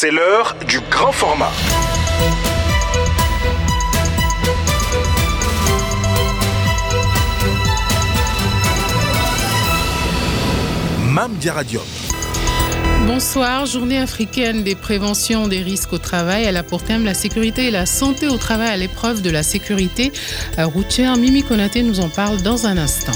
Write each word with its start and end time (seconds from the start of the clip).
C'est 0.00 0.12
l'heure 0.12 0.54
du 0.68 0.78
grand 0.92 1.10
format. 1.10 1.50
Mam 11.02 11.32
Radium. 11.44 11.82
Bonsoir, 13.08 13.66
journée 13.66 13.98
africaine 13.98 14.62
des 14.62 14.76
préventions 14.76 15.48
des 15.48 15.62
risques 15.62 15.92
au 15.92 15.98
travail. 15.98 16.44
Elle 16.44 16.56
a 16.56 16.62
pour 16.62 16.84
thème 16.84 17.04
la 17.04 17.14
sécurité 17.14 17.66
et 17.66 17.70
la 17.72 17.84
santé 17.84 18.28
au 18.28 18.36
travail 18.36 18.68
à 18.68 18.76
l'épreuve 18.76 19.20
de 19.20 19.30
la 19.30 19.42
sécurité 19.42 20.12
routière. 20.58 21.16
Mimi 21.16 21.42
Konaté 21.42 21.82
nous 21.82 21.98
en 21.98 22.08
parle 22.08 22.40
dans 22.42 22.68
un 22.68 22.78
instant. 22.78 23.14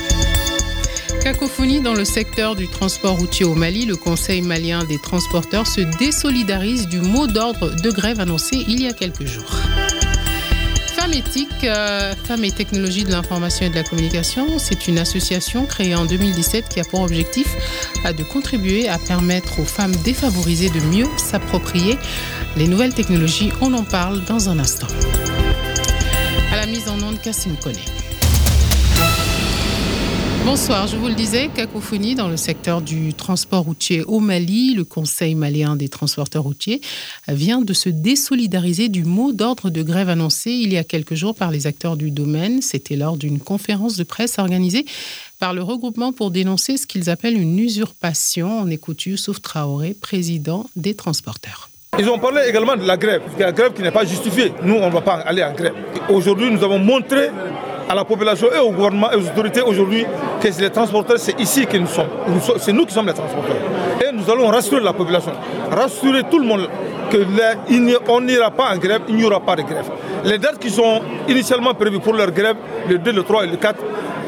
Cacophonie 1.23 1.81
dans 1.81 1.95
le 1.95 2.05
secteur 2.05 2.57
du 2.57 2.67
transport 2.67 3.17
routier 3.17 3.45
au 3.45 3.55
Mali, 3.55 3.87
le 3.87 3.95
Conseil 3.95 4.43
malien 4.43 4.83
des 4.83 4.99
transporteurs 4.99 5.69
se 5.69 5.81
désolidarise 5.81 6.89
du 6.89 7.01
mot 7.01 7.29
d'ordre 7.29 7.77
de 7.81 7.91
grève 7.93 8.19
annoncé 8.19 8.65
il 8.67 8.83
y 8.83 8.89
a 8.89 8.93
quelques 8.93 9.25
jours. 9.25 9.55
Femmes 10.97 11.13
éthiques, 11.13 11.63
euh, 11.63 12.13
Femmes 12.25 12.43
et 12.43 12.51
technologies 12.51 13.05
de 13.05 13.13
l'information 13.13 13.67
et 13.67 13.71
de 13.71 13.77
la 13.77 13.85
communication, 13.85 14.59
c'est 14.59 14.89
une 14.89 14.99
association 14.99 15.65
créée 15.65 15.95
en 15.95 16.07
2017 16.07 16.69
qui 16.69 16.81
a 16.81 16.85
pour 16.85 17.03
objectif 17.03 17.47
euh, 18.05 18.13
de 18.13 18.25
contribuer 18.25 18.89
à 18.89 18.99
permettre 18.99 19.61
aux 19.61 19.65
femmes 19.65 19.95
défavorisées 20.05 20.71
de 20.71 20.81
mieux 20.87 21.07
s'approprier 21.19 21.99
les 22.57 22.67
nouvelles 22.67 22.95
technologies. 22.95 23.53
On 23.61 23.73
en 23.75 23.85
parle 23.85 24.25
dans 24.25 24.49
un 24.49 24.59
instant. 24.59 24.89
À 26.51 26.57
la 26.57 26.67
mise 26.67 26.89
en 26.89 27.01
onde, 27.01 27.21
Cassim 27.21 27.55
Koné. 27.63 27.85
Bonsoir, 30.45 30.89
je 30.89 30.97
vous 30.97 31.07
le 31.07 31.15
disais, 31.15 31.49
cacophonie 31.55 32.17
dans 32.17 32.27
le 32.27 32.37
secteur 32.37 32.83
du 32.83 33.15
transport 33.15 33.63
routier 33.63 34.03
au 34.03 34.19
Mali. 34.19 34.75
Le 34.75 34.85
Conseil 34.85 35.37
malien 35.37 35.77
des 35.77 35.89
transporteurs 35.89 36.43
routiers 36.43 36.81
vient 37.29 37.63
de 37.63 37.73
se 37.73 37.89
désolidariser 37.89 38.89
du 38.89 39.05
mot 39.05 39.33
d'ordre 39.33 39.71
de 39.71 39.83
grève 39.83 40.09
annoncé 40.09 40.51
il 40.51 40.73
y 40.73 40.79
a 40.79 40.85
quelques 40.85 41.15
jours 41.15 41.37
par 41.37 41.53
les 41.53 41.69
acteurs 41.69 41.97
du 41.97 42.11
domaine. 42.11 42.61
C'était 42.61 42.97
lors 42.97 43.17
d'une 43.17 43.39
conférence 43.39 43.97
de 43.97 44.03
presse 44.03 44.41
organisée 44.41 44.85
par 45.39 45.55
le 45.55 45.63
regroupement 45.63 46.13
pour 46.13 46.33
dénoncer 46.33 46.77
ce 46.77 46.89
qu'ils 46.89 47.09
appellent 47.09 47.41
une 47.41 47.61
usurpation. 47.61 48.63
On 48.63 48.69
écoute 48.69 49.07
Youssouf 49.07 49.41
Traoré, 49.41 49.95
président 49.95 50.69
des 50.75 50.95
transporteurs. 50.95 51.71
Ils 51.99 52.09
ont 52.09 52.19
parlé 52.19 52.41
également 52.49 52.75
de 52.75 52.85
la 52.85 52.97
grève, 52.97 53.23
la 53.39 53.53
grève 53.53 53.75
qui 53.75 53.83
n'est 53.83 53.93
pas 53.93 54.05
justifiée. 54.05 54.53
Nous, 54.65 54.75
on 54.75 54.89
ne 54.89 54.93
va 54.93 55.03
pas 55.03 55.15
aller 55.15 55.45
en 55.45 55.53
grève. 55.53 55.75
Aujourd'hui, 56.09 56.51
nous 56.51 56.65
avons 56.65 56.79
montré 56.79 57.29
à 57.89 57.95
la 57.95 58.05
population 58.05 58.49
et 58.55 58.59
au 58.59 58.71
gouvernement 58.71 59.11
et 59.13 59.17
aux 59.17 59.27
autorités 59.27 59.63
aujourd'hui 59.63 60.07
que 60.41 60.49
les 60.61 60.71
transporteurs, 60.71 61.19
c'est 61.19 61.39
ici 61.41 61.67
que 61.67 61.77
nous 61.77 61.87
sommes. 61.87 62.09
C'est 62.59 62.73
nous 62.73 62.87
qui 62.87 62.95
sommes 62.95 63.07
les 63.07 63.15
transporteurs. 63.15 63.57
Et 64.01 64.13
nous 64.13 64.29
allons 64.31 64.49
rassurer 64.49 64.83
la 64.83 64.93
population, 64.93 65.33
rassurer 65.71 66.23
tout 66.31 66.39
le 66.39 66.47
monde 66.47 66.69
qu'on 68.07 68.21
n'ira 68.21 68.51
pas 68.51 68.75
en 68.75 68.79
grève, 68.79 69.03
il 69.09 69.17
n'y 69.17 69.25
aura 69.25 69.41
pas 69.41 69.57
de 69.57 69.63
grève. 69.63 69.85
Les 70.25 70.39
dates 70.39 70.59
qui 70.59 70.71
sont 70.71 71.01
initialement 71.29 71.75
prévues 71.75 72.01
pour 72.01 72.15
leur 72.15 72.31
grève, 72.31 72.57
le 72.89 72.99
2, 72.99 73.13
le 73.13 73.23
3 73.23 73.45
et 73.45 73.47
le 73.49 73.57
4, 73.57 73.77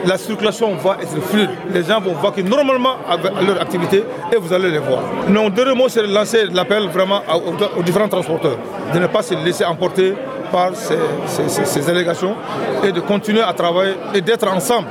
la 0.06 0.18
circulation 0.18 0.74
va 0.74 0.98
être 1.00 1.18
fluide. 1.22 1.48
Les 1.72 1.82
gens 1.84 2.00
vont 2.00 2.12
vaquer 2.12 2.42
normalement 2.42 2.96
à 3.08 3.16
leur 3.42 3.60
activité 3.62 4.04
et 4.32 4.36
vous 4.36 4.52
allez 4.52 4.70
les 4.70 4.78
voir. 4.78 5.00
Mon 5.28 5.48
dernier 5.48 5.74
mot, 5.74 5.88
c'est 5.88 6.02
de 6.02 6.12
lancer 6.12 6.44
l'appel 6.52 6.88
vraiment 6.88 7.22
aux 7.78 7.82
différents 7.82 8.08
transporteurs 8.08 8.58
de 8.92 8.98
ne 8.98 9.06
pas 9.06 9.22
se 9.22 9.34
laisser 9.34 9.64
emporter 9.64 10.14
par 10.54 10.70
ces, 10.76 11.90
allégations 11.90 12.36
et 12.84 12.92
de 12.92 13.00
continuer 13.00 13.40
à 13.40 13.52
travailler 13.52 13.94
et 14.14 14.20
d'être 14.20 14.46
ensemble. 14.46 14.86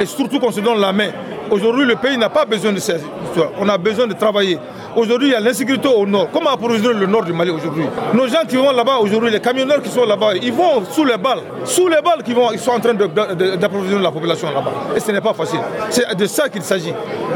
Et 0.00 0.06
surtout 0.06 0.40
qu'on 0.40 0.50
se 0.50 0.58
donne 0.58 0.80
la 0.80 0.92
main. 0.92 1.10
Aujourd'hui, 1.52 1.84
le 1.84 1.94
pays 1.94 2.18
n'a 2.18 2.30
pas 2.30 2.44
besoin 2.44 2.72
de 2.72 2.80
ces 2.80 2.96
histoires. 2.96 3.50
On 3.60 3.68
a 3.68 3.78
besoin 3.78 4.08
de 4.08 4.14
travailler. 4.14 4.58
Aujourd'hui, 4.96 5.28
il 5.28 5.32
y 5.32 5.34
a 5.34 5.40
l'insécurité 5.40 5.88
au 5.88 6.06
nord. 6.06 6.28
Comment 6.32 6.50
approvisionner 6.50 7.00
le 7.00 7.06
nord 7.06 7.24
du 7.24 7.32
Mali 7.32 7.50
aujourd'hui? 7.50 7.84
Nos 8.12 8.28
gens 8.28 8.44
qui 8.48 8.56
vont 8.56 8.70
là-bas 8.70 8.98
aujourd'hui, 8.98 9.30
les 9.30 9.40
camionneurs 9.40 9.82
qui 9.82 9.90
sont 9.90 10.04
là-bas, 10.04 10.34
ils 10.40 10.52
vont 10.52 10.84
sous 10.88 11.04
les 11.04 11.16
balles. 11.16 11.40
Sous 11.64 11.88
les 11.88 12.00
balles 12.00 12.22
qu'ils 12.22 12.34
vont, 12.36 12.52
ils 12.52 12.60
sont 12.60 12.70
en 12.70 12.80
train 12.80 12.94
d'approvisionner 12.94 14.02
la 14.02 14.12
population 14.12 14.48
là-bas. 14.52 14.70
Et 14.96 15.00
ce 15.00 15.10
n'est 15.10 15.20
pas 15.20 15.34
facile. 15.34 15.58
C'est 15.90 16.14
de 16.16 16.26
ça 16.26 16.48
qu'il 16.48 16.62
s'agit. 16.62 16.92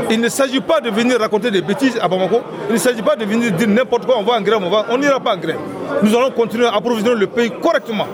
Il 0.08 0.20
ne 0.20 0.28
s'agit 0.28 0.60
pas 0.60 0.80
de 0.80 0.90
venir 0.90 1.18
raconter 1.18 1.50
des 1.50 1.62
bêtises 1.62 1.98
à 2.00 2.06
Bamako. 2.06 2.42
Il 2.68 2.74
ne 2.74 2.78
s'agit 2.78 3.02
pas 3.02 3.16
de 3.16 3.24
venir 3.24 3.50
dire 3.50 3.68
n'importe 3.68 4.06
quoi, 4.06 4.16
on 4.18 4.22
va 4.22 4.34
en 4.34 4.40
grève, 4.40 4.60
on 4.90 4.98
n'ira 4.98 5.18
pas 5.18 5.34
en 5.34 5.38
grève. 5.38 5.58
Nous 6.02 6.14
allons 6.16 6.30
continuer 6.30 6.66
à 6.66 6.74
approvisionner 6.74 7.18
le 7.18 7.26
pays 7.26 7.50
correctement. 7.50 8.06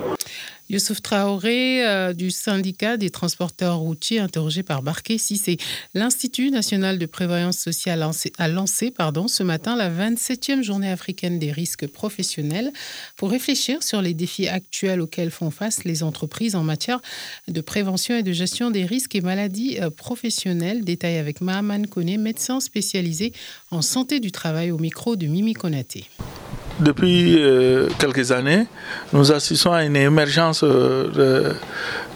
Youssouf 0.69 1.01
Traoré 1.01 1.85
euh, 1.85 2.13
du 2.13 2.31
syndicat 2.31 2.97
des 2.97 3.11
transporteurs 3.11 3.77
routiers 3.77 4.19
interrogé 4.19 4.63
par 4.63 4.81
Barquet 4.81 5.17
c'est 5.17 5.57
L'Institut 5.93 6.49
national 6.49 6.97
de 6.97 7.05
prévoyance 7.05 7.57
sociale 7.57 8.01
a 8.37 8.47
lancé 8.47 8.93
ce 9.27 9.43
matin 9.43 9.75
la 9.75 9.89
27e 9.89 10.63
journée 10.63 10.89
africaine 10.89 11.37
des 11.37 11.51
risques 11.51 11.87
professionnels 11.87 12.71
pour 13.15 13.29
réfléchir 13.29 13.83
sur 13.83 14.01
les 14.01 14.13
défis 14.13 14.47
actuels 14.47 15.01
auxquels 15.01 15.31
font 15.31 15.51
face 15.51 15.83
les 15.83 16.01
entreprises 16.01 16.55
en 16.55 16.63
matière 16.63 16.99
de 17.47 17.61
prévention 17.61 18.17
et 18.17 18.23
de 18.23 18.31
gestion 18.31 18.71
des 18.71 18.85
risques 18.85 19.15
et 19.15 19.21
maladies 19.21 19.77
euh, 19.79 19.89
professionnelles. 19.89 20.83
Détail 20.83 21.17
avec 21.17 21.41
Mahaman 21.41 21.87
Kone, 21.87 22.17
médecin 22.17 22.59
spécialisé 22.59 23.33
en 23.69 23.81
santé 23.81 24.19
du 24.19 24.31
travail 24.31 24.71
au 24.71 24.77
micro 24.77 25.15
de 25.15 25.27
Mimi 25.27 25.53
Konaté. 25.53 26.05
Depuis 26.79 27.41
euh, 27.41 27.87
quelques 27.97 28.31
années, 28.33 28.67
nous 29.13 29.31
assistons 29.31 29.71
à 29.71 29.83
une 29.83 29.95
émergence 29.95 30.61
euh, 30.63 31.53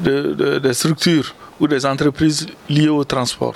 de, 0.01 0.71
structures 0.73 1.33
ou 1.59 1.67
des 1.67 1.85
entreprises 1.85 2.45
liées 2.69 2.89
au 2.89 3.03
transport. 3.05 3.55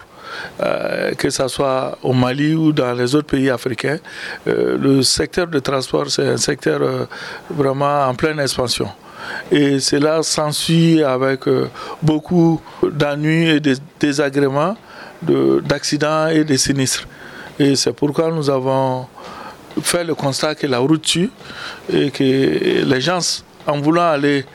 Euh, 0.61 1.13
que 1.13 1.29
ce 1.29 1.47
soit 1.47 1.97
au 2.01 2.13
Mali 2.13 2.55
ou 2.55 2.71
dans 2.71 2.93
les 2.93 3.13
autres 3.15 3.27
pays 3.27 3.49
africains, 3.49 3.99
le 4.45 5.01
secteur 5.03 5.47
de 5.47 5.59
transport, 5.59 6.09
c'est 6.09 6.27
un 6.27 6.37
secteur 6.37 7.07
vraiment 7.49 8.05
en 8.07 8.15
pleine 8.15 8.39
expansion. 8.39 8.87
Et 9.51 9.79
cela 9.79 10.23
s'ensuit 10.23 11.03
avec 11.03 11.41
beaucoup 12.01 12.61
d'ennuis 12.81 13.49
et 13.49 13.59
de 13.59 13.75
désagréments, 13.99 14.75
d'accidents 15.21 16.27
et 16.27 16.43
de 16.43 16.55
sinistres. 16.55 17.07
Et 17.59 17.75
c'est 17.75 17.93
pourquoi 17.93 18.31
nous 18.31 18.49
avons 18.49 19.05
fait 19.81 20.03
le 20.03 20.15
constat 20.15 20.55
que 20.55 20.67
la 20.67 20.79
route 20.79 21.01
tue 21.01 21.29
et 21.91 22.11
que 22.11 22.83
les 22.83 23.01
gens, 23.01 23.43
en 23.65 23.79
voulant 23.79 24.09
aller 24.11 24.45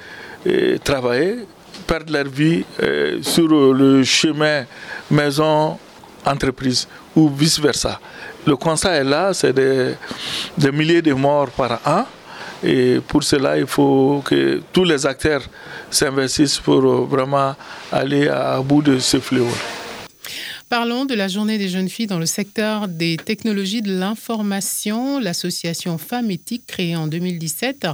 eh, 0.46 0.78
travailler, 0.82 1.46
perdent 1.86 2.10
leur 2.10 2.26
vie 2.26 2.64
eh, 2.82 3.18
sur 3.22 3.48
le 3.48 4.04
chemin 4.04 4.64
maison-entreprise 5.10 6.86
ou 7.16 7.28
vice-versa. 7.28 8.00
Le 8.46 8.56
constat 8.56 8.92
est 8.96 9.04
là, 9.04 9.32
c'est 9.34 9.52
des, 9.52 9.94
des, 10.56 10.72
milliers 10.72 11.02
de 11.02 11.12
morts 11.12 11.50
par 11.50 11.80
an. 11.84 12.04
Et 12.62 13.00
pour 13.06 13.22
cela, 13.22 13.58
il 13.58 13.66
faut 13.66 14.22
que 14.24 14.60
tous 14.72 14.84
les 14.84 15.06
acteurs 15.06 15.42
s'investissent 15.90 16.58
pour 16.58 16.80
vraiment 17.06 17.54
aller 17.92 18.28
à 18.28 18.60
bout 18.60 18.82
de 18.82 18.98
ce 18.98 19.18
fléau. 19.20 19.48
Parlons 20.70 21.06
de 21.06 21.14
la 21.14 21.28
journée 21.28 21.56
des 21.56 21.68
jeunes 21.68 21.88
filles 21.88 22.08
dans 22.08 22.18
le 22.18 22.26
secteur 22.26 22.88
des 22.88 23.16
technologies 23.16 23.80
de 23.80 23.90
l'information. 23.90 25.18
L'association 25.18 25.96
Femmes 25.96 26.30
Éthiques, 26.30 26.66
créée 26.66 26.94
en 26.94 27.06
2017, 27.06 27.86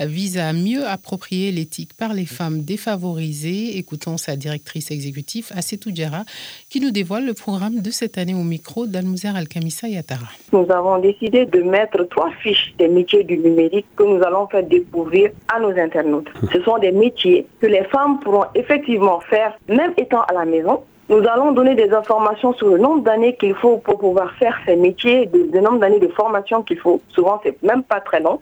vise 0.00 0.36
à 0.36 0.52
mieux 0.52 0.84
approprier 0.84 1.52
l'éthique 1.52 1.94
par 1.96 2.14
les 2.14 2.26
femmes 2.26 2.62
défavorisées. 2.62 3.78
Écoutons 3.78 4.16
sa 4.16 4.34
directrice 4.34 4.90
exécutive, 4.90 5.52
Assetou 5.54 5.92
Diara, 5.92 6.24
qui 6.68 6.80
nous 6.80 6.90
dévoile 6.90 7.26
le 7.26 7.34
programme 7.34 7.80
de 7.80 7.90
cette 7.92 8.18
année 8.18 8.34
au 8.34 8.42
micro 8.42 8.86
d'Almouzer 8.86 9.36
Al-Kamissa 9.36 9.86
Yatara. 9.86 10.26
Nous 10.52 10.66
avons 10.68 10.98
décidé 10.98 11.46
de 11.46 11.62
mettre 11.62 12.02
trois 12.10 12.32
fiches 12.42 12.74
des 12.76 12.88
métiers 12.88 13.22
du 13.22 13.38
numérique 13.38 13.86
que 13.94 14.02
nous 14.02 14.20
allons 14.24 14.48
faire 14.48 14.64
découvrir 14.64 15.30
à 15.46 15.60
nos 15.60 15.70
internautes. 15.70 16.28
Ce 16.52 16.60
sont 16.62 16.78
des 16.78 16.90
métiers 16.90 17.46
que 17.60 17.66
les 17.68 17.84
femmes 17.84 18.18
pourront 18.18 18.46
effectivement 18.56 19.20
faire, 19.20 19.56
même 19.68 19.92
étant 19.96 20.22
à 20.22 20.32
la 20.32 20.44
maison, 20.44 20.82
nous 21.08 21.22
allons 21.28 21.52
donner 21.52 21.74
des 21.76 21.92
informations 21.92 22.52
sur 22.54 22.68
le 22.68 22.78
nombre 22.78 23.02
d'années 23.02 23.36
qu'il 23.36 23.54
faut 23.54 23.78
pour 23.78 23.98
pouvoir 23.98 24.32
faire 24.34 24.58
ces 24.66 24.74
métiers, 24.74 25.30
le 25.32 25.60
nombre 25.60 25.78
d'années 25.78 26.00
de 26.00 26.08
formation 26.08 26.62
qu'il 26.62 26.78
faut. 26.78 27.00
Souvent, 27.10 27.40
c'est 27.44 27.62
même 27.62 27.84
pas 27.84 28.00
très 28.00 28.20
long. 28.20 28.40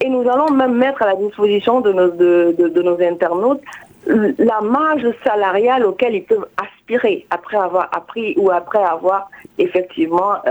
Et 0.00 0.08
nous 0.08 0.26
allons 0.28 0.50
même 0.50 0.74
mettre 0.74 1.02
à 1.02 1.06
la 1.06 1.16
disposition 1.16 1.80
de 1.80 1.92
nos, 1.92 3.02
internautes 3.02 3.60
la 4.06 4.60
marge 4.62 5.06
salariale 5.22 5.84
auquel 5.84 6.14
ils 6.14 6.24
peuvent 6.24 6.46
aspirer 6.56 7.26
après 7.30 7.58
avoir 7.58 7.90
appris 7.92 8.34
ou 8.38 8.50
après 8.50 8.82
avoir 8.82 9.28
effectivement 9.58 10.36
euh, 10.46 10.50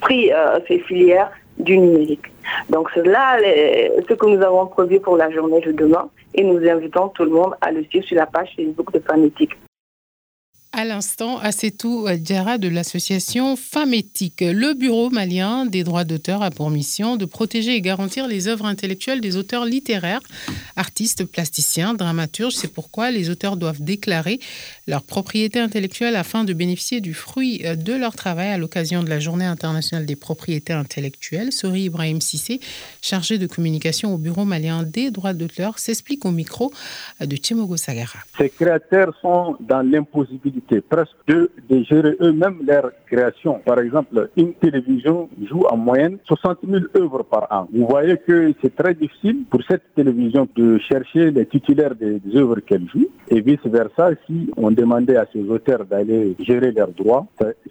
pris 0.00 0.32
euh, 0.32 0.60
ces 0.66 0.78
filières 0.78 1.30
du 1.58 1.76
numérique. 1.76 2.26
Donc 2.70 2.88
c'est 2.94 3.06
là 3.06 3.36
ce 4.08 4.14
que 4.14 4.26
nous 4.26 4.40
avons 4.42 4.66
prévu 4.66 4.98
pour 4.98 5.18
la 5.18 5.30
journée 5.30 5.60
de 5.60 5.72
demain 5.72 6.08
et 6.32 6.42
nous 6.42 6.66
invitons 6.66 7.08
tout 7.08 7.24
le 7.24 7.30
monde 7.32 7.54
à 7.60 7.70
le 7.70 7.84
suivre 7.84 8.06
sur 8.06 8.16
la 8.16 8.26
page 8.26 8.54
Facebook 8.56 8.92
de 8.92 9.00
Fanatique. 9.00 9.56
À 10.72 10.84
l'instant, 10.84 11.40
tout 11.78 12.06
Diara 12.16 12.56
de 12.56 12.68
l'association 12.68 13.56
Femmes. 13.56 13.90
Le 13.90 14.74
Bureau 14.74 15.10
malien 15.10 15.66
des 15.66 15.82
droits 15.82 16.04
d'auteur 16.04 16.42
a 16.42 16.52
pour 16.52 16.70
mission 16.70 17.16
de 17.16 17.24
protéger 17.24 17.74
et 17.74 17.80
garantir 17.80 18.28
les 18.28 18.46
œuvres 18.46 18.66
intellectuelles 18.66 19.20
des 19.20 19.36
auteurs 19.36 19.64
littéraires, 19.64 20.20
artistes, 20.76 21.24
plasticiens, 21.24 21.94
dramaturges. 21.94 22.54
C'est 22.54 22.72
pourquoi 22.72 23.10
les 23.10 23.30
auteurs 23.30 23.56
doivent 23.56 23.82
déclarer 23.82 24.38
leur 24.86 25.02
propriété 25.02 25.58
intellectuelle 25.58 26.14
afin 26.14 26.44
de 26.44 26.52
bénéficier 26.52 27.00
du 27.00 27.14
fruit 27.14 27.58
de 27.58 27.92
leur 27.92 28.14
travail 28.14 28.50
à 28.50 28.56
l'occasion 28.56 29.02
de 29.02 29.10
la 29.10 29.18
Journée 29.18 29.46
internationale 29.46 30.06
des 30.06 30.16
propriétés 30.16 30.72
intellectuelles. 30.72 31.50
Sori 31.50 31.82
Ibrahim 31.82 32.20
Sissé, 32.20 32.60
chargé 33.02 33.38
de 33.38 33.48
communication 33.48 34.14
au 34.14 34.18
Bureau 34.18 34.44
malien 34.44 34.84
des 34.84 35.10
droits 35.10 35.34
d'auteur, 35.34 35.80
s'explique 35.80 36.24
au 36.24 36.30
micro 36.30 36.72
de 37.20 37.36
Timogo 37.36 37.76
Sagara. 37.76 38.20
Ces 38.38 38.50
créateurs 38.50 39.16
sont 39.20 39.56
dans 39.58 39.82
l'impossibilité 39.82 40.59
presque 40.88 41.16
de, 41.26 41.50
gérer 41.84 42.16
eux-mêmes 42.20 42.58
leur 42.66 42.90
création. 43.06 43.60
Par 43.64 43.78
exemple, 43.78 44.30
une 44.36 44.54
télévision 44.54 45.28
joue 45.48 45.64
en 45.70 45.76
moyenne 45.76 46.18
60 46.24 46.58
000 46.68 46.84
œuvres 46.96 47.22
par 47.22 47.46
an. 47.50 47.68
Vous 47.72 47.86
voyez 47.86 48.16
que 48.16 48.52
c'est 48.60 48.74
très 48.74 48.94
difficile 48.94 49.44
pour 49.50 49.60
cette 49.68 49.94
télévision 49.94 50.48
de 50.56 50.78
chercher 50.78 51.30
les 51.30 51.46
titulaires 51.46 51.94
des, 51.94 52.20
œuvres 52.36 52.60
qu'elle 52.60 52.88
joue 52.88 53.08
et 53.28 53.40
vice-versa. 53.40 54.10
Si 54.26 54.50
on 54.56 54.70
demandait 54.70 55.16
à 55.16 55.26
ces 55.32 55.42
auteurs 55.48 55.84
d'aller 55.84 56.36
gérer 56.40 56.72
leurs 56.72 56.92
droits, 56.92 57.26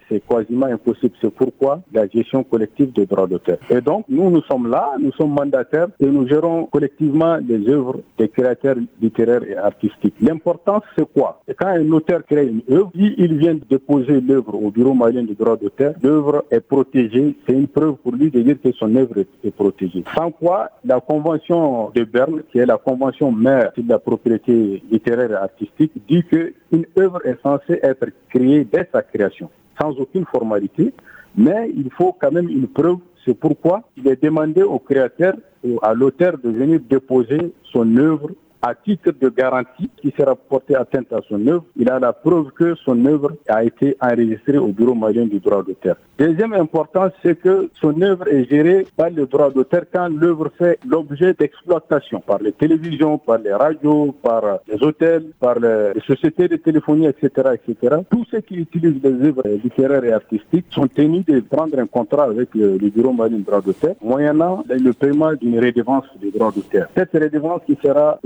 c'est 0.08 0.22
quasiment 0.26 0.66
impossible. 0.66 1.14
C'est 1.20 1.32
pourquoi 1.32 1.80
la 1.92 2.06
gestion 2.08 2.42
collective 2.44 2.92
des 2.92 3.06
droits 3.06 3.26
d'auteur. 3.26 3.58
Et 3.70 3.80
donc, 3.80 4.04
nous, 4.08 4.30
nous 4.30 4.42
sommes 4.42 4.68
là, 4.70 4.94
nous 5.00 5.12
sommes 5.12 5.32
mandataires 5.32 5.88
et 6.00 6.06
nous 6.06 6.26
gérons 6.28 6.66
collectivement 6.66 7.36
les 7.36 7.68
œuvres 7.68 8.00
des 8.18 8.28
créateurs 8.28 8.76
littéraires 9.00 9.44
et 9.44 9.56
artistiques. 9.56 10.14
L'importance, 10.20 10.82
c'est 10.96 11.10
quoi? 11.12 11.40
Quand 11.58 11.68
un 11.68 11.90
auteur 11.92 12.22
crée 12.24 12.46
une 12.46 12.62
œuvre, 12.70 12.79
si 12.94 13.14
il 13.18 13.36
vient 13.38 13.54
de 13.54 13.64
déposer 13.68 14.20
l'œuvre 14.20 14.54
au 14.54 14.70
Bureau 14.70 14.94
malien 14.94 15.22
du 15.22 15.34
droit 15.34 15.56
d'auteur, 15.56 15.94
l'œuvre 16.02 16.44
est 16.50 16.60
protégée. 16.60 17.34
C'est 17.46 17.54
une 17.54 17.68
preuve 17.68 17.96
pour 17.96 18.12
lui 18.12 18.30
de 18.30 18.40
dire 18.40 18.56
que 18.62 18.72
son 18.72 18.94
œuvre 18.96 19.24
est 19.44 19.50
protégée. 19.50 20.04
Sans 20.14 20.30
quoi, 20.30 20.70
la 20.84 21.00
Convention 21.00 21.90
de 21.94 22.04
Berne, 22.04 22.42
qui 22.50 22.58
est 22.58 22.66
la 22.66 22.78
convention 22.78 23.32
mère 23.32 23.72
de 23.76 23.88
la 23.88 23.98
propriété 23.98 24.82
littéraire 24.90 25.30
et 25.30 25.34
artistique, 25.34 25.92
dit 26.08 26.22
qu'une 26.24 26.86
œuvre 26.98 27.20
est 27.26 27.40
censée 27.42 27.78
être 27.82 28.06
créée 28.28 28.64
dès 28.64 28.88
sa 28.92 29.02
création, 29.02 29.50
sans 29.80 29.90
aucune 29.98 30.24
formalité, 30.26 30.92
mais 31.36 31.70
il 31.76 31.90
faut 31.90 32.14
quand 32.20 32.32
même 32.32 32.48
une 32.48 32.68
preuve. 32.68 32.98
C'est 33.24 33.34
pourquoi 33.34 33.82
il 33.96 34.08
est 34.08 34.22
demandé 34.22 34.62
au 34.62 34.78
créateur 34.78 35.34
ou 35.62 35.78
à 35.82 35.92
l'auteur 35.92 36.38
de 36.38 36.50
venir 36.50 36.80
déposer 36.88 37.52
son 37.72 37.96
œuvre 37.96 38.30
à 38.62 38.74
titre 38.74 39.12
de 39.20 39.28
garantie 39.28 39.90
qui 39.96 40.12
sera 40.16 40.34
porté 40.34 40.74
atteinte 40.74 41.12
à 41.12 41.20
son 41.28 41.46
œuvre, 41.46 41.64
il 41.76 41.88
a 41.90 41.98
la 41.98 42.12
preuve 42.12 42.50
que 42.52 42.74
son 42.84 43.04
œuvre 43.06 43.32
a 43.48 43.64
été 43.64 43.96
enregistrée 44.00 44.58
au 44.58 44.68
Bureau 44.68 44.94
malien 44.94 45.26
du 45.26 45.38
droit 45.40 45.62
d'auteur. 45.62 45.96
Deuxième 46.18 46.52
importance, 46.52 47.12
c'est 47.22 47.40
que 47.40 47.70
son 47.80 48.02
œuvre 48.02 48.28
est 48.28 48.44
gérée 48.44 48.86
par 48.94 49.08
le 49.08 49.24
droit 49.24 49.50
d'auteur 49.50 49.84
quand 49.90 50.08
l'œuvre 50.08 50.50
fait 50.58 50.78
l'objet 50.86 51.32
d'exploitation 51.32 52.20
par 52.20 52.40
les 52.40 52.52
télévisions, 52.52 53.16
par 53.16 53.38
les 53.38 53.54
radios, 53.54 54.14
par 54.22 54.42
les 54.68 54.82
hôtels, 54.82 55.24
par 55.40 55.58
les 55.58 55.98
sociétés 56.06 56.48
de 56.48 56.56
téléphonie, 56.56 57.06
etc., 57.06 57.54
etc. 57.54 57.96
Tous 58.10 58.26
ceux 58.30 58.40
qui 58.40 58.56
utilisent 58.56 59.02
les 59.02 59.28
œuvres 59.28 59.44
littéraires 59.64 60.04
et 60.04 60.12
artistiques 60.12 60.66
sont 60.70 60.86
tenus 60.88 61.24
de 61.24 61.40
prendre 61.40 61.78
un 61.78 61.86
contrat 61.86 62.24
avec 62.24 62.54
le, 62.54 62.76
Bureau 62.90 63.12
malien 63.12 63.38
du 63.38 63.42
droit 63.42 63.62
d'auteur, 63.62 63.94
moyennant 64.02 64.62
le 64.68 64.92
paiement 64.92 65.32
d'une 65.32 65.58
rédévance 65.58 66.04
du 66.20 66.30
droit 66.30 66.52
d'auteur. 66.52 66.88
Cette 66.94 67.12
rédévance 67.12 67.62
qui 67.66 67.78
sera 67.82 68.18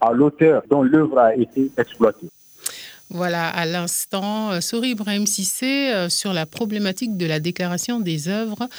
à 0.00 0.12
l'auteur 0.12 0.62
dont 0.68 0.82
l'œuvre 0.82 1.18
a 1.18 1.34
été 1.34 1.70
exploitée. 1.76 2.28
Voilà, 3.14 3.46
à 3.48 3.66
l'instant, 3.66 4.52
euh, 4.52 4.62
Sori 4.62 4.90
Ibrahim 4.92 5.26
Sissé 5.26 5.90
euh, 5.92 6.08
sur 6.08 6.32
la 6.32 6.46
problématique 6.46 7.18
de 7.18 7.26
la 7.26 7.40
déclaration 7.40 8.00
des 8.00 8.28
œuvres 8.28 8.70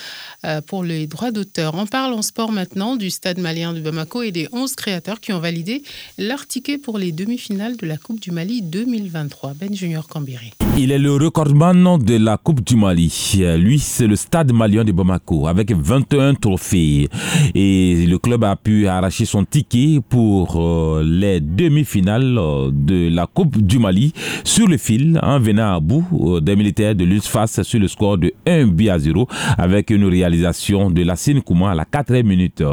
euh, 0.44 0.60
pour 0.60 0.84
les 0.84 1.06
droits 1.06 1.30
d'auteur. 1.30 1.76
On 1.76 1.86
parle 1.86 2.14
en 2.14 2.24
sport 2.24 2.52
maintenant 2.52 2.96
du 2.96 3.12
stade 3.12 3.38
malien 3.38 3.74
de 3.74 3.80
Bamako 3.80 4.24
et 4.24 4.32
des 4.32 4.48
11 4.52 4.74
créateurs 4.74 5.20
qui 5.20 5.34
ont 5.34 5.40
validé 5.40 5.84
leur 6.18 6.48
ticket 6.48 6.80
pour 6.80 6.98
les 6.98 7.12
demi-finales 7.12 7.78
de 7.78 7.86
la 7.86 7.98
Coupe 7.98 8.20
du 8.20 8.32
Mali 8.32 8.64
2023. 8.64 9.54
Ben 9.54 9.72
Junior 9.72 10.08
Cambiri. 10.08 10.52
Il 10.80 10.92
est 10.92 10.98
le 10.98 11.14
recordman 11.14 12.00
de 12.00 12.18
la 12.18 12.38
Coupe 12.38 12.64
du 12.64 12.76
Mali. 12.76 13.36
Lui, 13.60 13.78
c'est 13.78 14.08
le 14.08 14.16
stade 14.16 14.52
malien 14.52 14.84
de 14.84 14.92
Bamako 14.92 15.46
avec 15.46 15.72
21 15.72 16.34
trophées. 16.34 17.08
Et 17.54 18.08
le 18.08 18.18
club 18.18 18.44
a 18.44 18.56
pu 18.56 18.88
arracher 18.88 19.26
son 19.26 19.46
ticket 19.46 20.00
pour 20.10 20.60
les 21.04 21.40
demi-finales 21.40 22.34
de 22.72 23.10
la 23.10 23.28
Coupe 23.28 23.62
du 23.62 23.78
Mali 23.78 24.12
sur 24.44 24.68
le 24.68 24.78
fil 24.78 25.20
en 25.22 25.40
venant 25.40 25.76
à 25.76 25.80
bout 25.80 26.06
euh, 26.14 26.42
des 26.42 26.56
militaires 26.56 26.96
de 26.96 27.06
face 27.22 27.62
sur 27.64 27.80
le 27.80 27.88
score 27.88 28.18
de 28.18 28.34
1 28.46 28.68
but 28.68 28.90
à 28.90 29.00
0 29.00 29.28
avec 29.58 29.90
une 29.90 30.06
réalisation 30.06 30.90
de 30.90 31.04
la 31.04 31.16
Kouma 31.46 31.72
à 31.72 31.76
la 31.76 31.86
4e 31.86 32.24
minute. 32.24 32.64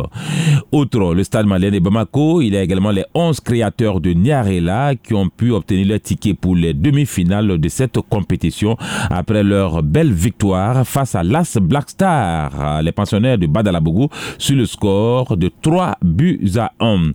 Outre 0.73 1.15
le 1.15 1.25
stade 1.25 1.47
malien 1.47 1.71
de 1.71 1.79
Bamako, 1.79 2.43
il 2.43 2.55
y 2.55 2.57
a 2.57 2.63
également 2.63 2.91
les 2.91 3.05
11 3.15 3.41
créateurs 3.41 4.01
de 4.01 4.13
Niarela 4.13 4.95
qui 4.95 5.15
ont 5.15 5.29
pu 5.29 5.51
obtenir 5.51 5.87
leur 5.87 6.01
ticket 6.01 6.35
pour 6.35 6.57
les 6.57 6.75
demi-finales 6.75 7.59
de 7.59 7.69
cette 7.69 7.99
compétition 8.09 8.77
après 9.11 9.43
leur 9.43 9.83
belle 9.83 10.13
victoire 10.13 10.87
face 10.87 11.15
à 11.15 11.23
l'As 11.23 11.59
Black 11.61 11.91
Star, 11.91 12.83
les 12.83 12.93
pensionnaires 12.93 13.39
de 13.39 13.47
Badalabougou, 13.47 14.09
sur 14.39 14.57
le 14.57 14.67
score 14.67 15.37
de 15.37 15.51
3 15.63 15.97
buts 16.03 16.41
à 16.57 16.73
1. 16.81 17.13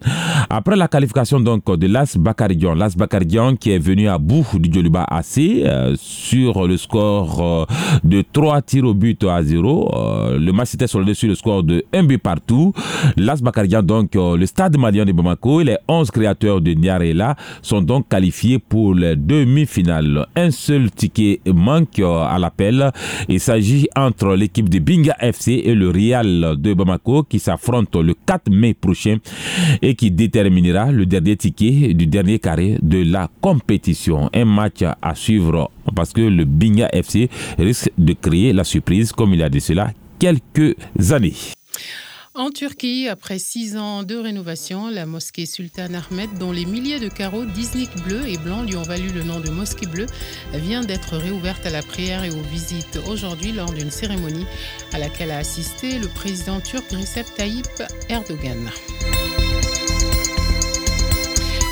Après 0.49 0.75
la 0.75 0.87
qualification 0.87 1.39
de 1.39 1.87
l'As 1.87 2.17
Bakaridian, 2.17 2.73
l'As 2.75 2.95
Bakaridian 2.95 3.55
qui 3.55 3.71
est 3.71 3.79
venu 3.79 4.07
à 4.07 4.14
bout 4.17 4.45
du 4.59 4.71
Joliba 4.71 5.03
AC 5.03 5.37
euh, 5.39 5.95
sur 5.97 6.67
le 6.67 6.77
score 6.77 7.41
euh, 7.41 7.65
de 8.03 8.23
3 8.33 8.61
tirs 8.61 8.85
au 8.85 8.93
but 8.93 9.23
à 9.23 9.41
0. 9.43 9.91
Euh, 9.93 10.39
le 10.39 10.51
match 10.51 10.73
était 10.73 10.87
soldé 10.87 11.13
sur 11.13 11.27
le 11.27 11.35
score 11.35 11.63
de 11.63 11.83
1 11.93 12.03
but 12.03 12.17
partout. 12.17 12.73
L'As 13.17 13.41
Bakardian, 13.41 13.83
donc 13.83 14.15
le 14.15 14.45
stade 14.45 14.77
malien 14.77 15.05
de 15.05 15.11
Bamako 15.11 15.61
et 15.61 15.63
les 15.65 15.77
11 15.87 16.11
créateurs 16.11 16.61
de 16.61 16.71
Niarela 16.71 17.35
sont 17.61 17.81
donc 17.81 18.07
qualifiés 18.09 18.59
pour 18.59 18.93
les 18.93 19.15
demi-finales. 19.15 20.27
Un 20.35 20.51
seul 20.51 20.91
ticket 20.91 21.41
manque 21.45 21.99
à 21.99 22.37
l'appel. 22.39 22.91
Il 23.29 23.39
s'agit 23.39 23.87
entre 23.95 24.35
l'équipe 24.35 24.69
de 24.69 24.79
Binga 24.79 25.15
FC 25.19 25.61
et 25.65 25.75
le 25.75 25.89
Real 25.89 26.55
de 26.57 26.73
Bamako 26.73 27.23
qui 27.23 27.39
s'affrontent 27.39 28.01
le 28.01 28.13
4 28.25 28.49
mai 28.51 28.73
prochain 28.73 29.17
et 29.81 29.95
qui 29.95 30.11
déterminera 30.11 30.91
le 30.91 31.05
dernier 31.05 31.37
ticket 31.37 31.93
du 31.93 32.07
dernier 32.07 32.39
carré 32.39 32.77
de 32.81 33.03
la 33.03 33.29
compétition 33.41 34.04
un 34.11 34.45
match 34.45 34.83
à 35.01 35.15
suivre 35.15 35.71
parce 35.95 36.13
que 36.13 36.21
le 36.21 36.45
Binga 36.45 36.89
FC 36.93 37.29
risque 37.57 37.91
de 37.97 38.13
créer 38.13 38.53
la 38.53 38.63
surprise 38.63 39.11
comme 39.11 39.33
il 39.33 39.43
a 39.43 39.49
de 39.49 39.59
cela 39.59 39.91
quelques 40.19 40.75
années. 41.11 41.35
En 42.37 42.49
Turquie, 42.49 43.07
après 43.07 43.39
six 43.39 43.77
ans 43.77 44.03
de 44.03 44.15
rénovation, 44.17 44.89
la 44.89 45.05
mosquée 45.05 45.45
Sultan 45.45 45.87
Ahmed, 45.93 46.37
dont 46.37 46.51
les 46.51 46.65
milliers 46.65 46.99
de 46.99 47.07
carreaux 47.07 47.45
Disney 47.45 47.87
bleus 48.05 48.27
et 48.27 48.37
blancs 48.37 48.67
lui 48.67 48.75
ont 48.75 48.83
valu 48.83 49.07
le 49.13 49.23
nom 49.23 49.39
de 49.39 49.49
mosquée 49.49 49.85
bleue, 49.85 50.07
vient 50.53 50.81
d'être 50.81 51.15
réouverte 51.15 51.65
à 51.65 51.69
la 51.69 51.81
prière 51.81 52.25
et 52.25 52.31
aux 52.31 52.43
visites 52.51 52.99
aujourd'hui 53.07 53.53
lors 53.53 53.71
d'une 53.71 53.89
cérémonie 53.89 54.45
à 54.91 54.99
laquelle 54.99 55.31
a 55.31 55.37
assisté 55.37 55.97
le 55.97 56.09
président 56.09 56.59
turc 56.59 56.91
Recep 56.91 57.25
Tayyip 57.35 57.81
Erdogan. 58.09 58.69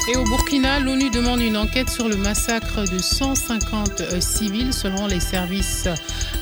Et 0.10 0.18
au 0.18 0.26
Burkina, 0.26 0.80
l'ONU 0.82 1.10
demande 1.10 1.40
une 1.40 1.56
enquête 1.56 1.90
sur 1.90 2.10
le 2.10 2.18
massacre 2.18 2.84
de 2.92 3.00
150 3.00 4.02
euh, 4.02 4.20
civils 4.20 4.74
selon 4.74 5.08
les 5.08 5.22
services 5.22 5.88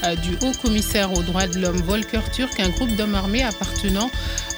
euh, 0.03 0.15
du 0.15 0.33
haut 0.41 0.51
commissaire 0.63 1.13
aux 1.13 1.21
droits 1.21 1.45
de 1.45 1.59
l'homme 1.59 1.79
Volker 1.83 2.21
Turk. 2.33 2.59
Un 2.59 2.69
groupe 2.69 2.95
d'hommes 2.95 3.13
armés 3.13 3.43
appartenant 3.43 4.09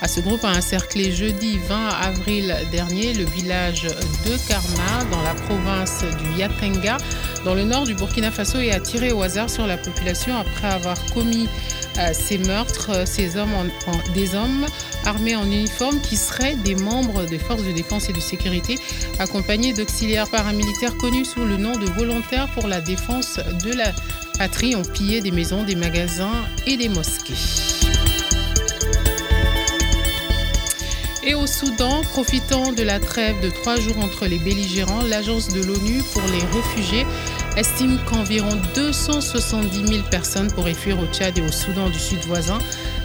à 0.02 0.08
ce 0.08 0.22
groupe 0.22 0.46
a 0.46 0.56
encerclé 0.56 1.12
jeudi 1.12 1.60
20 1.68 1.88
avril 2.02 2.56
dernier 2.72 3.14
le 3.14 3.26
village 3.26 3.84
de 3.84 4.48
Karma 4.48 5.04
dans 5.12 5.22
la 5.22 5.34
province 5.34 6.06
du 6.20 6.40
Yatenga 6.40 6.98
dans 7.44 7.56
le 7.56 7.66
nord 7.66 7.86
du 7.86 7.96
Burkina 7.96 8.32
Faso 8.32 8.60
et 8.60 8.72
a 8.72 8.80
tiré 8.80 9.12
au 9.12 9.22
hasard 9.22 9.50
sur 9.50 9.68
la 9.68 9.78
population 9.78 10.38
après 10.38 10.68
avoir 10.68 10.98
commis 11.14 11.50
euh, 11.98 12.10
ces 12.14 12.38
meurtres, 12.38 13.06
ces 13.06 13.38
hommes 13.38 13.52
des 14.14 14.34
hommes 14.34 14.66
armés 15.06 15.36
en 15.36 15.46
uniforme 15.46 16.00
qui 16.02 16.18
seraient 16.18 16.56
des 16.56 16.76
membres 16.76 17.26
des 17.26 17.40
forces 17.40 17.64
de 17.64 17.72
défense 17.72 18.10
et 18.10 18.14
de 18.14 18.20
sécurité, 18.20 18.78
accompagnés 19.20 19.74
d'auxiliaires 19.74 20.30
paramilitaires 20.30 20.98
connus 20.98 21.26
sous 21.26 21.46
le 21.46 21.58
nom 21.58 21.78
de 21.78 21.86
volontaires 21.86 22.48
pour 22.50 22.68
la 22.68 22.82
défense 22.82 23.40
de 23.64 23.74
la 23.74 23.92
patrie, 24.38 24.76
ont 24.76 24.84
pillé 24.84 25.22
des 25.22 25.32
maisons, 25.32 25.64
des 25.64 25.76
magasins 25.76 26.46
et 26.66 26.78
des 26.78 26.90
mosquées. 26.90 27.34
Et 31.26 31.36
au 31.36 31.48
Soudan, 31.48 32.02
profitant 32.12 32.74
de 32.74 32.84
la 32.84 33.00
trêve 33.00 33.40
de 33.42 33.50
trois 33.50 33.80
jours 33.80 33.98
entre 34.00 34.26
les 34.26 34.40
belligérants, 34.40 35.04
l'Agence 35.04 35.48
de 35.48 35.64
l'ONU 35.64 36.04
pour 36.12 36.22
les 36.24 36.44
réfugiés 36.60 37.06
estime 37.56 37.98
qu'environ 38.06 38.60
270 38.76 39.88
000 39.88 40.04
personnes 40.10 40.52
pourraient 40.52 40.74
fuir 40.74 41.00
au 41.00 41.06
Tchad 41.06 41.38
et 41.38 41.42
au 41.42 41.52
Soudan 41.52 41.90
du 41.90 42.00
Sud 42.00 42.20
voisin. 42.26 42.60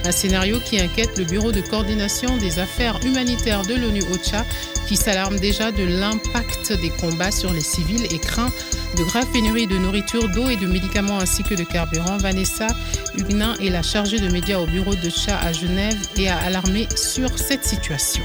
Un 0.04 0.12
scénario 0.12 0.58
qui 0.60 0.80
inquiète 0.80 1.18
le 1.18 1.24
Bureau 1.24 1.52
de 1.52 1.60
coordination 1.60 2.36
des 2.38 2.58
affaires 2.58 2.98
humanitaires 3.04 3.62
de 3.62 3.74
l'ONU 3.74 4.02
OCHA 4.12 4.44
qui 4.86 4.96
s'alarme 4.96 5.38
déjà 5.38 5.70
de 5.70 5.84
l'impact 5.84 6.72
des 6.80 6.90
combats 6.90 7.30
sur 7.30 7.52
les 7.52 7.60
civils 7.60 8.06
et 8.10 8.18
craint 8.18 8.50
de 8.96 9.04
graves 9.04 9.30
pénuries 9.32 9.66
de 9.66 9.76
nourriture, 9.76 10.28
d'eau 10.30 10.48
et 10.48 10.56
de 10.56 10.66
médicaments 10.66 11.18
ainsi 11.18 11.42
que 11.42 11.54
de 11.54 11.64
carburant. 11.64 12.16
Vanessa 12.16 12.68
Huguenin 13.16 13.54
est 13.60 13.70
la 13.70 13.82
chargée 13.82 14.18
de 14.18 14.28
médias 14.30 14.58
au 14.58 14.66
bureau 14.66 14.94
de 14.94 15.10
chat 15.10 15.38
à 15.38 15.52
Genève 15.52 15.98
et 16.16 16.28
a 16.28 16.38
alarmé 16.38 16.88
sur 16.96 17.38
cette 17.38 17.64
situation. 17.64 18.24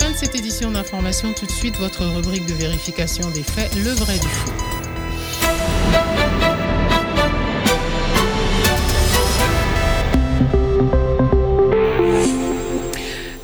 Fin 0.00 0.10
de 0.10 0.16
cette 0.16 0.34
édition 0.34 0.72
d'information, 0.72 1.32
tout 1.32 1.46
de 1.46 1.52
suite 1.52 1.76
votre 1.76 2.04
rubrique 2.04 2.46
de 2.46 2.54
vérification 2.54 3.30
des 3.30 3.44
faits, 3.44 3.72
le 3.76 3.90
vrai 3.90 4.18
du 4.18 4.28
faux. 4.28 4.65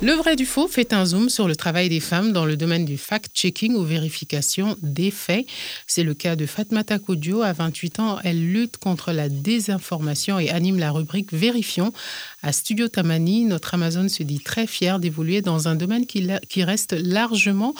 Le 0.03 0.11
vrai 0.11 0.35
du 0.35 0.45
faux 0.45 0.67
fait 0.67 0.91
un 0.91 1.05
zoom 1.05 1.29
sur 1.29 1.47
le 1.47 1.55
travail 1.55 1.87
des 1.87 2.01
femmes 2.01 2.33
dans 2.33 2.43
le 2.43 2.57
domaine 2.57 2.83
du 2.83 2.97
fact-checking 2.97 3.73
ou 3.73 3.83
vérification 3.83 4.75
des 4.81 5.11
faits. 5.11 5.45
C'est 5.87 6.03
le 6.03 6.13
cas 6.13 6.35
de 6.35 6.45
Fatmata 6.45 6.99
Kodio. 6.99 7.41
À 7.41 7.53
28 7.53 7.99
ans, 8.01 8.19
elle 8.25 8.51
lutte 8.51 8.75
contre 8.75 9.13
la 9.13 9.29
désinformation 9.29 10.39
et 10.39 10.49
anime 10.49 10.77
la 10.77 10.91
rubrique 10.91 11.31
Vérifions. 11.31 11.93
À 12.41 12.51
Studio 12.51 12.89
Tamani, 12.89 13.45
notre 13.45 13.75
Amazon 13.75 14.09
se 14.09 14.23
dit 14.23 14.41
très 14.41 14.67
fière 14.67 14.99
d'évoluer 14.99 15.41
dans 15.41 15.69
un 15.69 15.75
domaine 15.75 16.05
qui, 16.05 16.27
qui, 16.49 16.65
reste 16.65 16.91
largement 16.91 17.73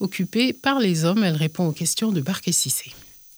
occupé 0.00 0.52
par 0.52 0.80
les 0.80 1.06
hommes. 1.06 1.24
Elle 1.24 1.36
répond 1.36 1.66
aux 1.66 1.72
questions 1.72 2.12
de 2.12 2.20
Barké 2.20 2.52
Sissé. 2.52 2.92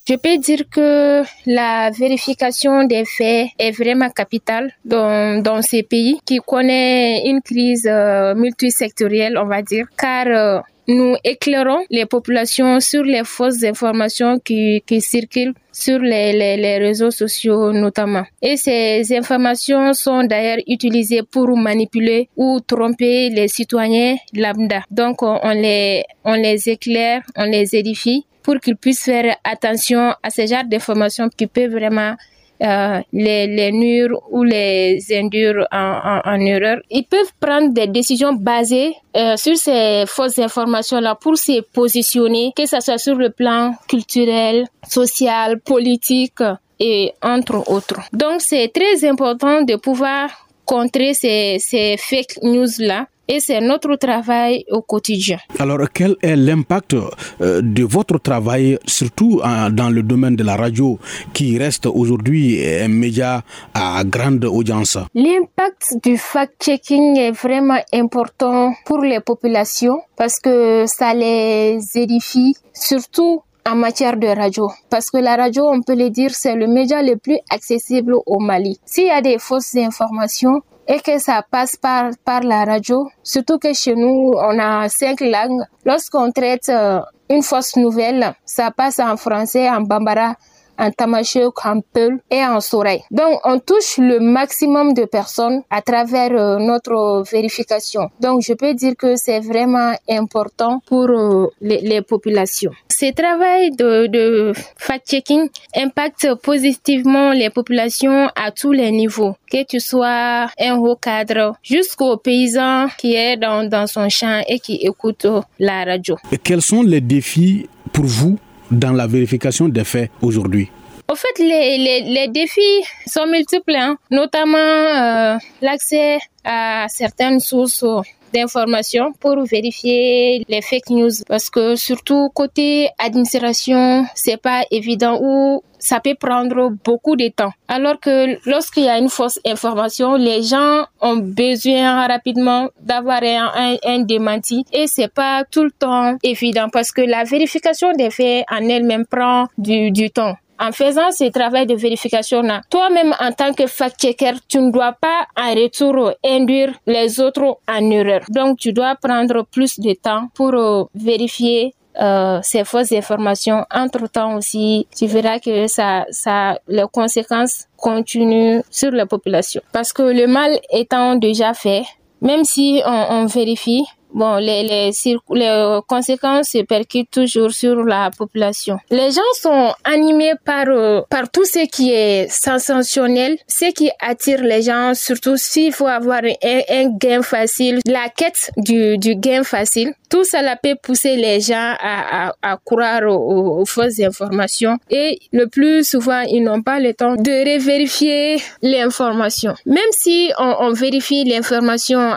Je 0.08 0.16
peux 0.16 0.36
dire 0.38 0.64
que 0.68 1.22
la 1.46 1.90
vérification 1.90 2.82
des 2.84 3.04
faits 3.04 3.50
est 3.56 3.70
vraiment 3.70 4.10
capitale 4.10 4.72
dans, 4.84 5.40
dans 5.40 5.62
ces 5.62 5.84
pays 5.84 6.18
qui 6.24 6.38
connaissent 6.38 7.22
une 7.24 7.40
crise 7.40 7.86
euh, 7.88 8.34
multisectorielle, 8.34 9.38
on 9.38 9.46
va 9.46 9.62
dire, 9.62 9.86
car 9.96 10.26
euh, 10.26 10.60
nous 10.88 11.14
éclairons 11.22 11.84
les 11.88 12.06
populations 12.06 12.80
sur 12.80 13.04
les 13.04 13.22
fausses 13.22 13.62
informations 13.62 14.40
qui, 14.40 14.82
circulent 15.00 15.54
sur 15.70 16.00
les, 16.00 16.32
les, 16.32 16.56
les, 16.56 16.78
réseaux 16.78 17.12
sociaux 17.12 17.72
notamment. 17.72 18.24
Et 18.42 18.56
ces 18.56 19.04
informations 19.16 19.92
sont 19.94 20.24
d'ailleurs 20.24 20.58
utilisées 20.66 21.22
pour 21.22 21.56
manipuler 21.56 22.28
ou 22.36 22.58
tromper 22.58 23.30
les 23.30 23.46
citoyens 23.46 24.16
lambda. 24.34 24.82
Donc 24.90 25.22
on 25.22 25.50
les, 25.50 26.02
on 26.24 26.34
les 26.34 26.68
éclaire, 26.68 27.22
on 27.36 27.44
les 27.44 27.76
édifie 27.76 28.26
pour 28.42 28.56
qu'ils 28.60 28.76
puissent 28.76 29.04
faire 29.04 29.36
attention 29.44 30.14
à 30.22 30.30
ce 30.30 30.46
genre 30.46 30.64
d'informations 30.64 31.28
qui 31.28 31.46
peuvent 31.46 31.72
vraiment 31.72 32.16
euh, 32.62 33.00
les, 33.12 33.72
nuire 33.72 34.10
ou 34.30 34.44
les 34.44 35.00
induire 35.12 35.66
en, 35.72 36.20
en, 36.24 36.40
erreur. 36.40 36.78
Ils 36.90 37.04
peuvent 37.04 37.32
prendre 37.40 37.72
des 37.72 37.88
décisions 37.88 38.34
basées 38.34 38.94
euh, 39.16 39.36
sur 39.36 39.56
ces 39.56 40.04
fausses 40.06 40.38
informations-là 40.38 41.16
pour 41.16 41.36
se 41.36 41.60
positionner, 41.60 42.52
que 42.54 42.66
ce 42.66 42.78
soit 42.78 42.98
sur 42.98 43.16
le 43.16 43.30
plan 43.30 43.74
culturel, 43.88 44.66
social, 44.88 45.58
politique 45.60 46.40
et 46.78 47.12
entre 47.20 47.68
autres. 47.68 48.00
Donc 48.12 48.40
c'est 48.40 48.72
très 48.72 49.08
important 49.08 49.62
de 49.62 49.74
pouvoir 49.74 50.30
contrer 50.64 51.14
ces, 51.14 51.56
ces 51.58 51.96
fake 51.96 52.42
news-là 52.42 53.06
et 53.28 53.40
c'est 53.40 53.60
notre 53.60 53.96
travail 53.96 54.64
au 54.70 54.82
quotidien. 54.82 55.38
Alors, 55.58 55.86
quel 55.92 56.16
est 56.22 56.36
l'impact 56.36 56.94
euh, 56.94 57.60
de 57.62 57.84
votre 57.84 58.18
travail, 58.18 58.78
surtout 58.86 59.40
dans 59.42 59.90
le 59.90 60.02
domaine 60.02 60.36
de 60.36 60.44
la 60.44 60.56
radio, 60.56 60.98
qui 61.32 61.58
reste 61.58 61.86
aujourd'hui 61.86 62.64
un 62.64 62.88
média 62.88 63.42
à 63.74 64.02
grande 64.04 64.44
audience? 64.44 64.98
L'impact 65.14 65.96
du 66.02 66.16
fact-checking 66.16 67.18
est 67.18 67.32
vraiment 67.32 67.80
important 67.92 68.74
pour 68.84 68.98
les 68.98 69.20
populations 69.20 70.00
parce 70.16 70.38
que 70.38 70.84
ça 70.86 71.14
les 71.14 71.78
édifie, 71.94 72.54
surtout 72.72 73.42
en 73.68 73.76
matière 73.76 74.16
de 74.16 74.26
radio. 74.26 74.70
Parce 74.90 75.10
que 75.10 75.18
la 75.18 75.36
radio, 75.36 75.68
on 75.68 75.82
peut 75.82 75.94
le 75.94 76.10
dire, 76.10 76.30
c'est 76.32 76.54
le 76.54 76.66
média 76.66 77.02
le 77.02 77.16
plus 77.16 77.38
accessible 77.50 78.14
au 78.26 78.38
Mali. 78.40 78.78
S'il 78.84 79.06
y 79.06 79.10
a 79.10 79.22
des 79.22 79.38
fausses 79.38 79.76
informations, 79.76 80.62
et 80.92 81.00
que 81.00 81.18
ça 81.18 81.42
passe 81.50 81.76
par, 81.76 82.10
par 82.22 82.42
la 82.42 82.64
radio. 82.64 83.08
Surtout 83.22 83.58
que 83.58 83.72
chez 83.72 83.94
nous, 83.94 84.32
on 84.36 84.58
a 84.58 84.88
cinq 84.90 85.20
langues. 85.20 85.62
Lorsqu'on 85.86 86.30
traite 86.30 86.68
euh, 86.68 87.00
une 87.30 87.42
fausse 87.42 87.76
nouvelle, 87.76 88.34
ça 88.44 88.70
passe 88.70 88.98
en 88.98 89.16
français, 89.16 89.70
en 89.70 89.80
bambara, 89.80 90.36
en 90.78 90.90
tamashek, 90.90 91.64
en 91.64 91.80
peul 91.80 92.20
et 92.30 92.44
en 92.44 92.60
soreil. 92.60 93.02
Donc, 93.10 93.40
on 93.44 93.58
touche 93.58 93.98
le 93.98 94.20
maximum 94.20 94.92
de 94.92 95.04
personnes 95.04 95.62
à 95.70 95.80
travers 95.80 96.32
euh, 96.32 96.58
notre 96.58 97.24
vérification. 97.30 98.10
Donc, 98.20 98.42
je 98.42 98.52
peux 98.52 98.74
dire 98.74 98.94
que 98.98 99.16
c'est 99.16 99.40
vraiment 99.40 99.94
important 100.08 100.80
pour 100.86 101.08
euh, 101.08 101.46
les, 101.60 102.02
populations. 102.02 102.72
Ce 103.02 103.10
travail 103.12 103.72
de, 103.72 104.06
de 104.06 104.52
fact-checking 104.76 105.48
impacte 105.74 106.34
positivement 106.40 107.32
les 107.32 107.50
populations 107.50 108.28
à 108.36 108.52
tous 108.52 108.70
les 108.70 108.92
niveaux, 108.92 109.34
que 109.50 109.64
tu 109.64 109.80
sois 109.80 110.46
un 110.60 110.76
haut 110.76 110.94
cadre 110.94 111.56
jusqu'au 111.64 112.16
paysan 112.16 112.86
qui 112.96 113.16
est 113.16 113.36
dans, 113.36 113.68
dans 113.68 113.88
son 113.88 114.08
champ 114.08 114.40
et 114.46 114.60
qui 114.60 114.74
écoute 114.74 115.26
la 115.58 115.84
radio. 115.84 116.14
Et 116.30 116.38
quels 116.38 116.62
sont 116.62 116.84
les 116.84 117.00
défis 117.00 117.68
pour 117.92 118.04
vous 118.04 118.38
dans 118.70 118.92
la 118.92 119.08
vérification 119.08 119.68
des 119.68 119.82
faits 119.82 120.08
aujourd'hui? 120.20 120.70
Au 121.10 121.16
fait, 121.16 121.40
les, 121.40 121.78
les, 121.78 122.02
les, 122.02 122.28
défis 122.28 122.84
sont 123.08 123.26
multiples, 123.26 123.74
hein. 123.74 123.96
notamment 124.12 124.58
euh, 124.58 125.38
l'accès 125.60 126.18
à 126.44 126.86
certaines 126.88 127.40
sources 127.40 127.84
d'informations 128.32 129.12
pour 129.20 129.42
vérifier 129.44 130.44
les 130.48 130.62
fake 130.62 130.90
news. 130.90 131.10
Parce 131.28 131.50
que 131.50 131.76
surtout 131.76 132.30
côté 132.34 132.88
administration 132.98 134.04
c'est 134.14 134.36
pas 134.36 134.64
évident 134.70 135.18
ou 135.20 135.62
ça 135.82 135.98
peut 135.98 136.14
prendre 136.14 136.70
beaucoup 136.84 137.16
de 137.16 137.28
temps. 137.28 137.52
Alors 137.66 137.98
que 137.98 138.38
lorsqu'il 138.48 138.84
y 138.84 138.88
a 138.88 138.98
une 138.98 139.08
fausse 139.08 139.40
information, 139.44 140.14
les 140.14 140.42
gens 140.42 140.86
ont 141.00 141.16
besoin 141.16 142.06
rapidement 142.06 142.68
d'avoir 142.80 143.20
un, 143.22 143.76
un, 143.84 143.98
démenti. 144.00 144.64
Et 144.72 144.86
c'est 144.86 145.12
pas 145.12 145.44
tout 145.50 145.64
le 145.64 145.72
temps 145.72 146.16
évident 146.22 146.68
parce 146.72 146.92
que 146.92 147.00
la 147.02 147.24
vérification 147.24 147.92
des 147.92 148.10
faits 148.10 148.44
en 148.50 148.68
elle-même 148.68 149.06
prend 149.06 149.48
du, 149.58 149.90
du 149.90 150.10
temps 150.10 150.36
en 150.58 150.72
faisant 150.72 151.10
ce 151.10 151.30
travail 151.30 151.66
de 151.66 151.74
vérification-là, 151.74 152.62
toi-même 152.70 153.14
en 153.20 153.32
tant 153.32 153.52
que 153.52 153.66
fact-checker, 153.66 154.34
tu 154.48 154.58
ne 154.58 154.70
dois 154.70 154.92
pas 154.92 155.26
en 155.36 155.54
retour 155.54 156.12
induire 156.24 156.72
les 156.86 157.20
autres 157.20 157.58
en 157.68 157.90
erreur. 157.90 158.22
Donc, 158.28 158.58
tu 158.58 158.72
dois 158.72 158.94
prendre 158.96 159.44
plus 159.50 159.80
de 159.80 159.92
temps 159.94 160.28
pour 160.34 160.54
euh, 160.54 160.84
vérifier 160.94 161.74
euh, 162.00 162.38
ces 162.42 162.64
fausses 162.64 162.92
informations. 162.92 163.64
Entre-temps 163.72 164.36
aussi, 164.36 164.86
tu 164.96 165.06
verras 165.06 165.40
que 165.40 165.66
ça, 165.66 166.06
ça, 166.10 166.58
les 166.68 166.84
conséquences 166.90 167.66
continuent 167.76 168.62
sur 168.70 168.90
la 168.92 169.06
population. 169.06 169.60
Parce 169.72 169.92
que 169.92 170.02
le 170.02 170.26
mal 170.26 170.58
étant 170.70 171.16
déjà 171.16 171.52
fait, 171.54 171.82
même 172.20 172.44
si 172.44 172.80
on 172.86 173.26
vérifie, 173.26 173.84
bon, 174.14 174.36
les, 174.36 174.62
les, 174.62 174.90
les 175.30 175.80
conséquences 175.86 176.48
se 176.48 176.62
percutent 176.62 177.10
toujours 177.10 177.50
sur 177.52 177.82
la 177.84 178.10
population. 178.16 178.78
Les 178.90 179.10
gens 179.10 179.20
sont 179.40 179.72
animés 179.84 180.34
par, 180.44 180.66
euh, 180.68 181.02
par 181.08 181.30
tout 181.30 181.44
ce 181.44 181.66
qui 181.66 181.92
est 181.92 182.28
sensationnel, 182.30 183.36
ce 183.46 183.72
qui 183.72 183.90
attire 184.00 184.42
les 184.42 184.62
gens, 184.62 184.92
surtout 184.94 185.36
s'il 185.36 185.72
faut 185.72 185.86
avoir 185.86 186.20
un, 186.24 186.60
un, 186.68 186.88
gain 186.98 187.22
facile, 187.22 187.80
la 187.86 188.08
quête 188.08 188.50
du, 188.56 188.98
du 188.98 189.16
gain 189.16 189.44
facile. 189.44 189.92
Tout 190.10 190.24
cela 190.24 190.56
peut 190.56 190.76
pousser 190.82 191.16
les 191.16 191.40
gens 191.40 191.74
à, 191.80 192.26
à, 192.28 192.32
à 192.42 192.58
croire 192.62 193.02
aux, 193.04 193.60
aux, 193.60 193.64
fausses 193.64 194.00
informations 194.00 194.76
et 194.90 195.18
le 195.32 195.46
plus 195.46 195.88
souvent, 195.88 196.20
ils 196.28 196.42
n'ont 196.42 196.60
pas 196.62 196.80
le 196.80 196.92
temps 196.92 197.16
de 197.16 197.54
revérifier 197.54 198.36
l'information. 198.60 199.54
Même 199.64 199.78
si 199.92 200.30
on, 200.38 200.54
on 200.60 200.72
vérifie 200.72 201.24
l'information 201.24 202.14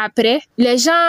après, 0.00 0.40
les 0.58 0.78
gens 0.78 1.07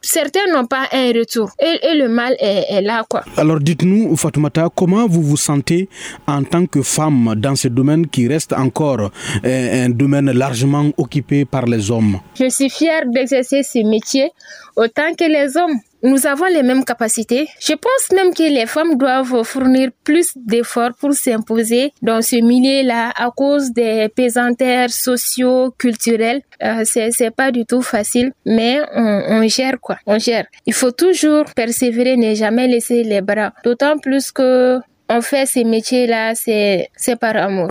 certains 0.00 0.46
n'ont 0.52 0.66
pas 0.66 0.88
un 0.92 1.08
retour 1.12 1.50
et, 1.58 1.96
le 1.96 2.08
mal 2.08 2.34
est, 2.38 2.80
là 2.82 3.04
quoi. 3.08 3.22
Alors 3.36 3.60
dites-nous 3.60 4.16
Fatoumata, 4.16 4.68
comment 4.74 5.06
vous 5.06 5.22
vous 5.22 5.36
sentez 5.36 5.88
en 6.26 6.42
tant 6.44 6.66
que 6.66 6.82
femme 6.82 7.34
dans 7.36 7.56
ce 7.56 7.68
domaine 7.68 8.06
qui 8.06 8.28
reste 8.28 8.52
encore 8.52 9.10
euh, 9.44 9.84
un 9.86 9.90
domaine 9.90 10.30
largement 10.30 10.90
occupé 10.96 11.44
par 11.44 11.66
les 11.66 11.90
hommes? 11.90 12.20
Je 12.38 12.48
suis 12.48 12.70
fière 12.70 13.02
d'exercer 13.06 13.62
ce 13.62 13.78
métier 13.88 14.30
autant 14.76 15.14
que 15.18 15.24
les 15.24 15.56
hommes 15.56 15.78
nous 16.02 16.26
avons 16.26 16.46
les 16.46 16.62
mêmes 16.62 16.84
capacités. 16.84 17.48
Je 17.60 17.74
pense 17.74 18.12
même 18.14 18.32
que 18.32 18.42
les 18.42 18.66
femmes 18.66 18.96
doivent 18.96 19.42
fournir 19.44 19.90
plus 20.04 20.28
d'efforts 20.36 20.94
pour 21.00 21.12
s'imposer 21.12 21.92
dans 22.02 22.22
ce 22.22 22.36
milieu-là 22.36 23.12
à 23.16 23.30
cause 23.30 23.72
des 23.72 24.08
pesanteurs 24.08 24.90
sociaux, 24.90 25.74
culturels. 25.76 26.42
Euh, 26.62 26.82
c'est, 26.84 27.30
pas 27.34 27.50
du 27.50 27.64
tout 27.64 27.82
facile, 27.82 28.32
mais 28.44 28.80
on, 28.94 29.22
on 29.28 29.48
gère 29.48 29.80
quoi. 29.80 29.98
On 30.06 30.18
gère. 30.18 30.46
Il 30.66 30.74
faut 30.74 30.92
toujours 30.92 31.44
persévérer, 31.54 32.16
ne 32.16 32.34
jamais 32.34 32.66
laisser 32.66 33.02
les 33.04 33.20
bras. 33.20 33.52
D'autant 33.64 33.98
plus 33.98 34.30
que 34.32 34.78
on 35.10 35.20
fait 35.22 35.46
ces 35.46 35.64
métiers-là, 35.64 36.34
c'est 36.34 37.16
par 37.18 37.36
amour. 37.36 37.70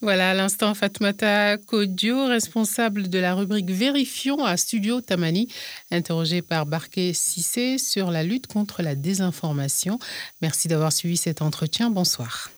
Voilà, 0.00 0.30
à 0.30 0.34
l'instant, 0.34 0.74
Fatmata 0.74 1.56
Kodio, 1.58 2.26
responsable 2.26 3.08
de 3.08 3.18
la 3.18 3.34
rubrique 3.34 3.70
Vérifions 3.70 4.44
à 4.44 4.56
Studio 4.56 5.00
Tamani, 5.00 5.48
interrogé 5.90 6.42
par 6.42 6.66
Barké 6.66 7.12
Sissé 7.12 7.78
sur 7.78 8.10
la 8.10 8.22
lutte 8.22 8.46
contre 8.46 8.82
la 8.82 8.94
désinformation. 8.94 9.98
Merci 10.40 10.68
d'avoir 10.68 10.92
suivi 10.92 11.16
cet 11.16 11.42
entretien. 11.42 11.90
Bonsoir. 11.90 12.48